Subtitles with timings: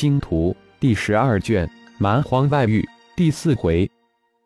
[0.00, 1.66] 星图》第十二卷
[1.98, 2.80] 《蛮荒外域》
[3.14, 3.86] 第四回。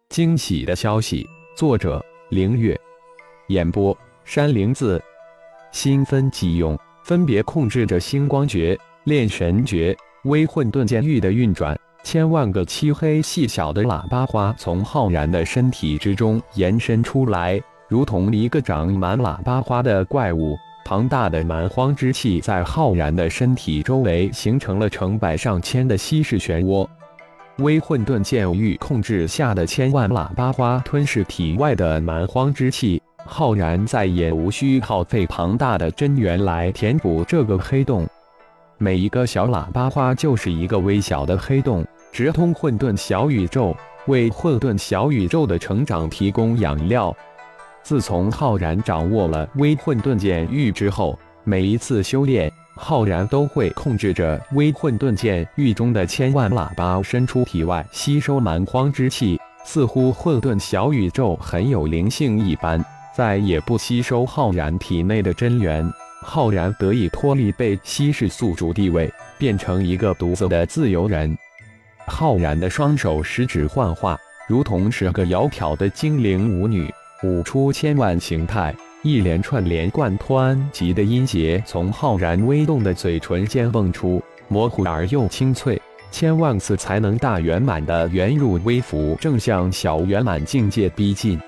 [0.08, 1.25] 惊喜的消息，
[1.57, 2.77] 作者：凌月，
[3.46, 5.01] 演播：山灵子。
[5.71, 11.79] 新分几用，分别控制着星光诀、炼神诀、微混沌剑域的运转。
[12.02, 20.57] 千万个漆黑细小的喇叭花从浩然的身体之中延伸出来，如同一个长满喇叭花的怪物。
[20.95, 26.86] 庞大的蛮荒之气在浩然的身体周围形成了成百上千的稀释漩涡。
[27.58, 38.06] 微混沌剑域控制下的千万喇叭花吞噬体外的蛮荒之气，浩然再也无需耗费庞大的真元来填补这个黑洞。
[38.78, 41.84] 每一个小喇叭花就是一个微小的黑洞。
[42.12, 47.12] 直通混沌小宇宙，为混沌小宇宙的成长提供养料。
[47.84, 62.82] 自从浩然掌握了微混沌剑域之后，每一次修炼，浩然都会控制着微混沌剑域中的千万喇叭伸出体外吸收蛮荒之气，似乎混沌小宇宙很有灵性一般，
[63.14, 65.86] 再也不吸收浩然体内的真元。
[66.22, 71.36] 浩然得以脱离被稀释宿主地位，变成一个独自的自由人。
[72.06, 76.91] 浩然的双手十指幻化，如同是个窈窕的精灵舞女，
[77.25, 78.75] 舞出千万形态。
[79.03, 85.81] 一连串连贯湍急的音节从浩然微动的嘴唇间蹦出，模糊而又清脆。
[86.11, 91.39] 千万次才能大圆满的圆入微符，正向小圆满境界逼近。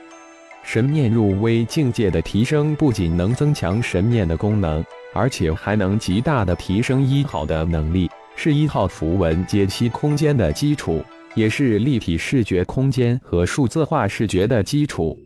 [0.63, 8.11] 神念入微境界的提升，不仅能增强神念的功能，而且还能极大的提升一号的能力。
[8.35, 11.03] 是一号符文解析空间的基础，
[11.35, 15.17] 也是立体视觉空间和数字化视觉的基础。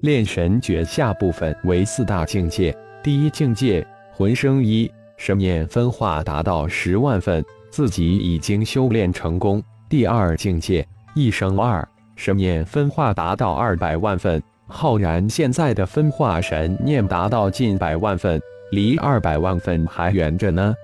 [0.00, 14.42] 炼神诀下部分为四大境界：第一境界魂生一，神念分化达到十万份，自己已经修炼成功；第二境界一生二，神念分化达到二百万份。
[14.66, 20.74] 浩然现在的分化神念达到近百万份，离二百万份还远着呢。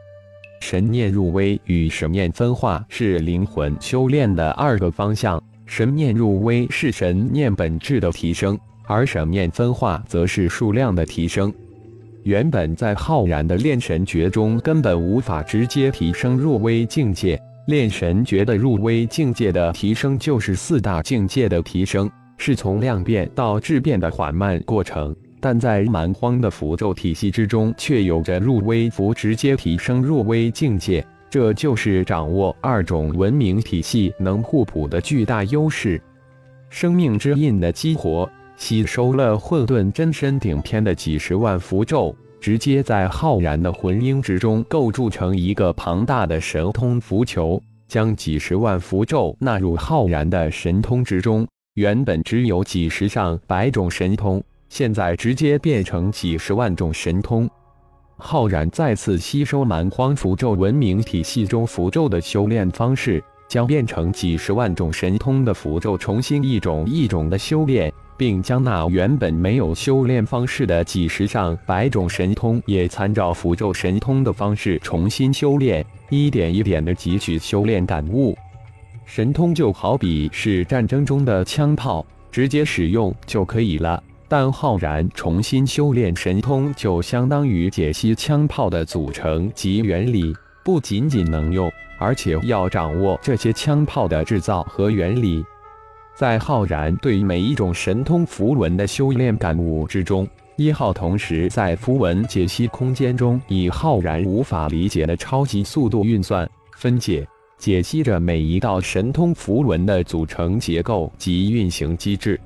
[0.61, 5.43] 神念入微与神念分化是灵魂修炼的二个方向。
[5.65, 11.53] 神念入微是神念本质的提升，而神念分化则是数量的提升。
[12.23, 17.41] 原本在浩然的炼神诀中，根本无法直接提升入微境界。
[17.67, 25.15] 炼神诀的入微境界的提升，就是四大境界的提升，是从量变到质变的缓慢过程。
[25.41, 36.01] 但在蛮荒的符咒体系之中，却有着入微符直接提升入微境界，这就是掌握二种文明体系能互补的巨大优势。
[36.71, 51.47] 生命之印的激活，吸收了混沌真身顶篇的几十万符咒，直接在浩然的魂婴之中构筑成一个庞大的神通符球，将几十万符咒纳入浩然的神通之中。
[51.75, 54.43] 原本只有几十上百种神通。
[54.69, 57.49] 现在直接变成几十万种神通，
[58.17, 78.37] 浩然再次吸收蛮荒符咒文明体系中符咒的修炼方式，将变成几十万种神通的符咒重新一种一种的修炼，并将那原本没有修炼方式的几十上百种神通也参照符咒神通的方式重新修炼，一点一点的汲取修炼感悟。
[79.05, 84.03] 神通就好比是战争中的枪炮，直接使用就可以了。
[84.29, 90.35] 但浩然重新修炼神通，就相当于解析枪炮的组成及原理，
[90.65, 95.45] 不仅仅能用，而且要掌握这些枪炮的制造和原理。
[96.17, 107.29] 在浩然对每一种神通符文的修炼感悟之中，一号同时在符文解析空间中，以浩然无法理解的超级速度运算、分解、
[107.59, 112.41] 解析着每一道神通符文的组成结构及运行机制。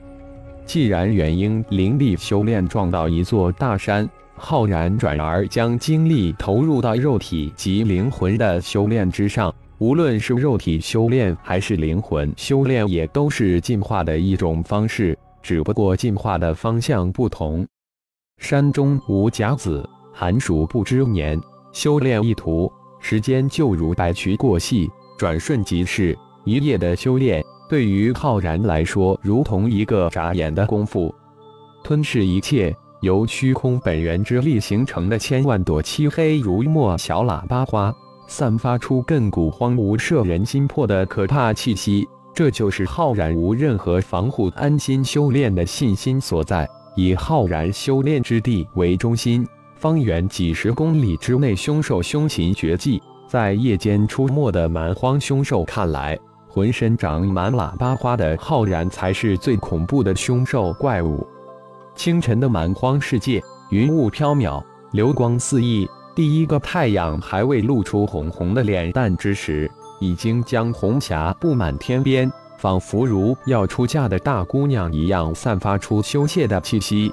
[0.66, 9.54] 既然元婴灵力修炼撞到一座大山，浩然转而将精力投入到肉体及灵魂的修炼之上。
[9.80, 17.66] 无论是肉体修炼还是灵魂修炼，也都是进化的一种方式，只不过进化的方向不同。
[18.36, 21.40] 山中无甲子，寒暑不知年。
[21.72, 24.86] 修炼一途，时间就如白驹过隙，
[25.18, 26.14] 转瞬即逝。
[26.44, 27.42] 一夜的修炼。
[27.66, 31.14] 对于浩然来说，如同一个眨眼的功夫，
[31.82, 37.94] 吞噬一切由虚空本源之力形成的千万朵漆黑如墨小喇叭花，
[38.30, 42.08] 散发出亘古荒芜、摄人心魄的可怕气息。
[42.32, 46.66] 这就是浩然无任何防护、安心修炼的信心所在。
[46.94, 49.44] 以浩然修炼之地为中心，
[49.74, 53.02] 方圆几十公里之内，凶兽凶禽绝迹。
[53.26, 56.16] 在夜间出没的蛮荒凶兽看来，
[56.48, 61.26] 浑身长满喇叭花的浩然才是最恐怖的凶兽怪物。
[61.96, 64.62] 清晨的蛮荒世界，云雾飘渺，
[64.92, 65.88] 流光四溢。
[66.14, 69.70] 第一个太阳还未露出红红的脸蛋之时，
[70.00, 77.12] 已经将红霞布满天边，仿佛如要出嫁的大姑娘一样，散发出羞怯的气息。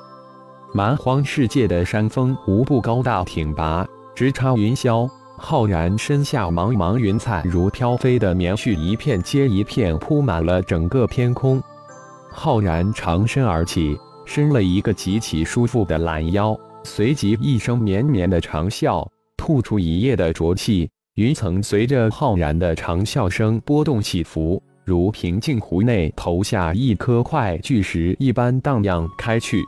[0.73, 5.09] 蛮荒世界的山峰无不高大挺拔，直插云霄。
[5.39, 11.61] 浩然身下茫茫云彩如飘飞的棉絮，一片接一片铺满了整个天空。
[12.29, 16.59] 浩然长身而起，伸了一个极其舒服的懒腰。
[16.83, 20.89] 随即一声绵绵的长啸，吐出一夜的浊气。
[21.15, 29.63] 云层随着浩然的长啸声波动起伏，如平静湖内投下一颗块巨石一般荡漾开去。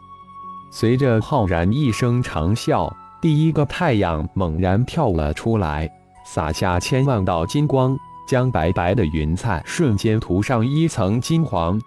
[0.71, 2.87] 随着浩然一声长啸，
[3.19, 5.89] 第一个太阳猛然跳了出来，
[6.23, 7.97] 洒下千万道金光，
[8.27, 11.81] 将白白的云彩瞬间涂上一层金黄。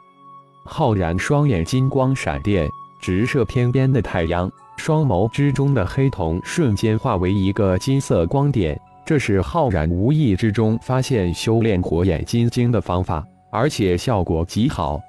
[0.64, 2.68] 浩然双眼金光闪电，
[3.00, 4.50] 直射天边的太阳。
[4.84, 15.00] 双眸之中的黑瞳瞬间化为一个金色光点，这是浩然无意之中发现修炼火眼金睛的方法，而且效果极好。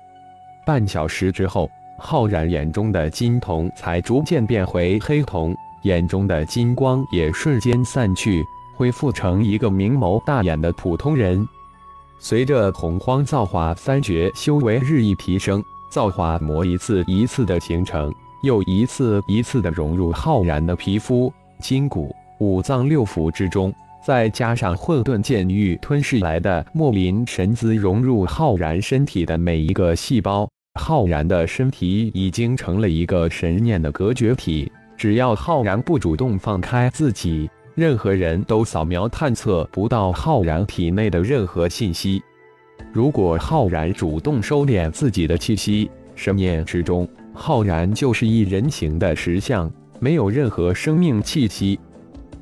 [0.63, 1.67] 半小时之后，
[1.97, 8.45] 浩然眼中的金瞳才逐渐变回黑瞳，眼中的金光也瞬间散去，
[8.77, 11.43] 恢复成一个明眸大眼的普通人。
[12.19, 18.13] 随着洪荒造化三绝修为日益提升，造化魔一次一次的形成。
[18.43, 23.73] 又一次一次的融入浩然的皮肤、筋骨、五脏六腑之中，
[24.05, 30.45] 再加上混沌剑域吞噬来的莫林神姿融入浩然身体的每一个细胞，
[30.77, 34.69] 浩然的身体已经成了一个神念的隔绝体。
[34.97, 42.21] 只要浩然不主动放开自己，任何人都扫描探测不到浩然体内的任何信息。
[42.91, 47.07] 如果浩然主动收敛自己的气息，神念之中。
[47.33, 49.69] 浩然就是一人形的石像，
[49.99, 51.79] 没有任何生命气息。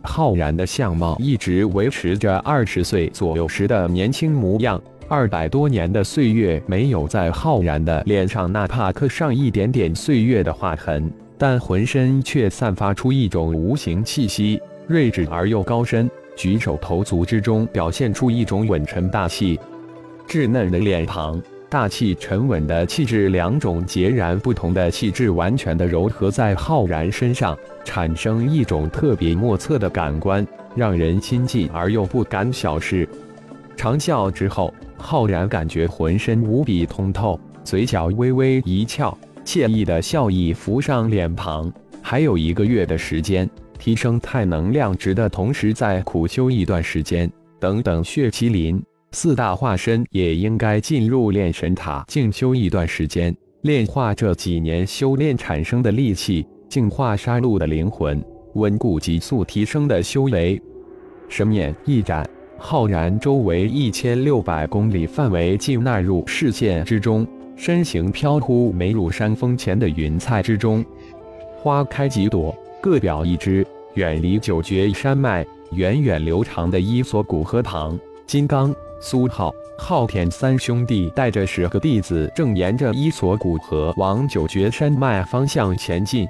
[0.04, 19.60] 浩然的相貌一直维持着二十岁左右时的年轻模样，二百多年的岁月没有在浩然的脸上哪怕刻上一点点岁月的划痕，但浑身却散发出一种无形气息，睿智而又高深，举手投足之中表现出一种稳沉大气。
[20.28, 21.42] 稚嫩的脸庞。
[21.72, 30.46] 大气沉稳的气质，两种截然不同的气质完全的糅合在浩然身上，产生一种特别莫测的感官，
[30.76, 33.08] 让人亲近而又不敢小视。
[33.78, 41.72] 长啸之后，浩然感觉浑身无比通透，嘴角微微一翘，惬意的笑意浮上脸庞。
[42.02, 47.32] 还有一个月的时间，提升太能量值的同时再苦修一段时间，
[47.62, 48.84] 等等血麒麟。
[49.14, 58.24] 四大化身也应该进入炼神塔静修一段时间，炼化这几年修炼产生的戾气，净化杀戮的灵魂，
[58.54, 60.62] 稳固急速提升的修为。
[61.28, 62.28] 神眼一展，
[62.58, 67.28] 浩然周围一千六百公里范围尽纳入视线之中，
[67.58, 70.84] 身形飘忽，没入山峰前的云彩之中。
[71.58, 78.74] 花开几朵，各表一枝，远离九绝山脉，源远流长的伊索古河旁，金刚。
[79.04, 86.28] 苏浩、昊天三兄弟带着十个弟子，正沿着伊索古河往九绝山脉方向前进。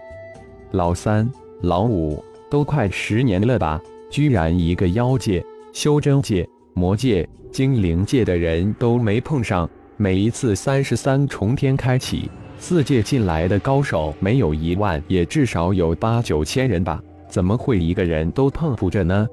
[0.71, 1.29] 老三、
[1.63, 3.79] 老五都快十年了吧？
[4.09, 5.43] 居然一个妖界、
[5.73, 9.69] 修真界、魔界、精灵界的人都没碰上。
[9.97, 17.03] 每一次三十三重天开启，四界进来的高手没有一万，也至少有八九千人吧？
[17.27, 19.27] 怎么会一个人都碰不着呢？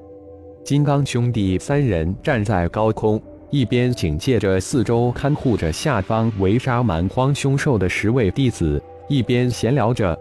[0.61, 3.19] 金刚兄弟三人站在高空。
[3.51, 10.17] 一边警戒着四周，看护着下方围杀蛮荒凶兽的十位弟子，一边闲聊着。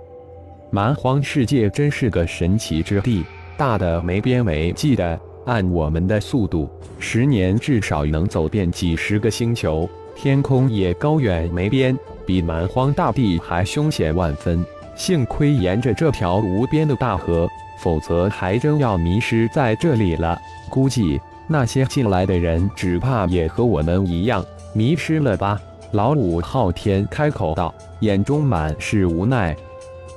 [0.70, 3.22] 蛮荒世界真是个神奇之地，
[3.54, 5.20] 大的没边没际的。
[5.44, 11.94] 按我们的速度，十年至少能走遍几十个星球，天空也高远没边，
[12.24, 14.64] 比蛮荒大地还凶险万分。
[14.96, 17.46] 幸亏沿着这条无边的大河，
[17.78, 20.38] 否则还真要迷失在这里了。
[20.70, 21.20] 估计。
[21.50, 25.60] 那些进来的人，只怕也和我们一样迷失了吧？
[25.92, 29.56] 老五昊天开口道，眼中满是无奈。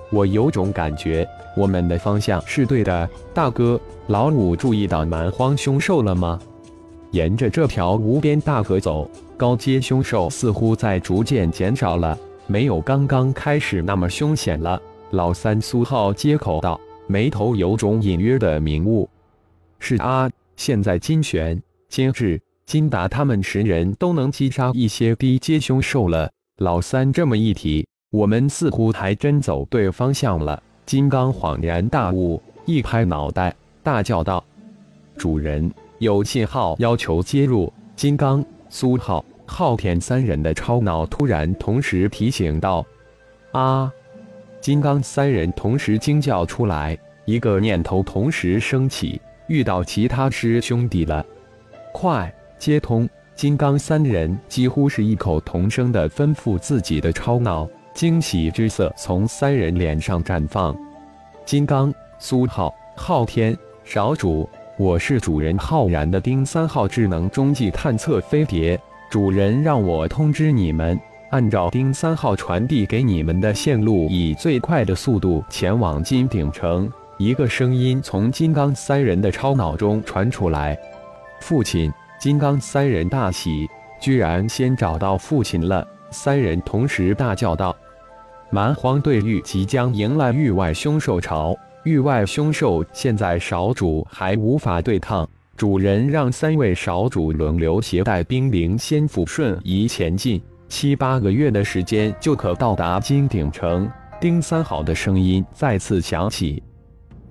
[0.10, 3.10] 我有种感觉，我们的方向是对的。
[3.34, 6.38] 大哥，老五注意到蛮荒凶兽了吗？
[7.12, 14.82] 沿着这条无边大河走，高阶凶兽似乎在逐渐减少了，没有刚刚开始那么凶险了。
[15.12, 19.10] 老三苏浩接口道，眉头有种隐约的明悟。
[19.80, 20.30] 是啊。
[20.64, 26.32] 现在金玄、金智、金达他们十人都能击杀一些低阶凶兽了。
[26.58, 30.62] 老三这么一提，我们似乎还真走对方向了。
[30.86, 34.46] 金刚恍然大悟，一拍脑袋，大叫道
[35.18, 42.86] ：“主人，有信号，要求接入。”金刚、苏浩、昊天三人的超脑突然同时提醒道
[43.52, 43.92] ：“啊！”
[44.62, 49.20] 金刚三人同时惊叫出来，一个念头同时升起：
[49.52, 51.26] 遇到其他师兄弟了，
[51.92, 53.08] 快接通！
[53.36, 60.74] 金刚三人几乎是异口同声地吩咐自己的超脑，惊喜之色从三人脸上绽放。
[61.44, 63.54] 金刚、苏浩、昊天、
[63.84, 68.80] 少主，我是主人浩然的丁三号智能中继探测飞碟，
[69.10, 70.98] 主人让我通知你们。
[71.32, 76.90] 按照丁三号传递给你们的线路，以最快的速度前往金鼎城。
[77.24, 80.76] 一个声音从金刚三人的超脑中传出来
[81.40, 85.88] ：“父亲！”金刚三人大喜，居然先找到父亲了。
[86.10, 87.76] 三人同时大叫道
[88.50, 103.88] ：“蛮荒对域即将迎来域外凶兽潮，域外凶兽现在少主还无法对抗，主人让三位少主轮流携带兵灵，先抚顺移前进。”七八个月的时间就可到达金鼎城。
[104.20, 106.62] 丁三好的声音再次响起：“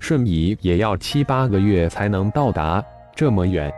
[0.01, 2.83] 瞬移也要七八个月才能到达，
[3.15, 3.71] 这么远。”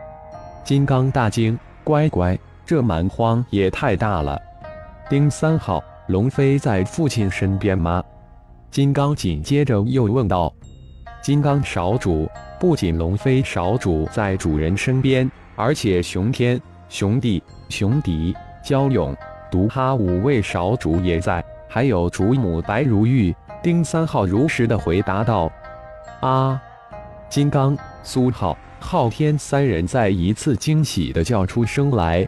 [0.64, 4.40] 金刚大惊：“乖乖，这蛮荒也太大了。”
[5.10, 8.02] 丁三号，龙飞在父亲身边吗？
[8.70, 10.50] 金刚紧接着又问道
[11.22, 12.26] ：“金刚少主，
[12.58, 19.14] 不仅龙飞少主在主人身边，而且熊天、熊地、熊迪、焦勇。”
[19.50, 23.32] 毒哈五位少主也在，还有主母白如玉。
[23.62, 25.52] 丁三号如实的回答道
[26.26, 26.60] ：“啊！”
[27.28, 32.26] 金刚、苏浩、昊天三人再一次惊喜的叫出声来。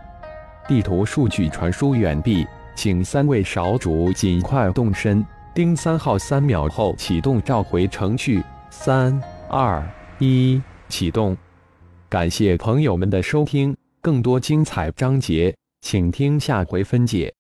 [0.69, 5.25] 地图数据传输完毕，请三位少主尽快动身。
[5.55, 9.83] 丁三号三秒后启动召回程序，三、二、
[10.19, 11.37] 一，启动。
[12.09, 15.55] 感谢朋友们的收听，更多精彩章节。
[15.83, 17.36] 请听下回分解。